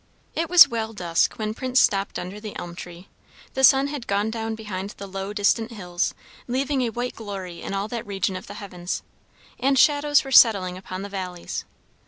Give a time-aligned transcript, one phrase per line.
[0.33, 3.07] It was well dusk when Prince stopped under the elm tree.
[3.53, 6.15] The sun had gone down behind the low distant hills,
[6.47, 9.03] leaving a white glory in all that region of the heavens;
[9.59, 11.65] and shadows were settling upon the valleys.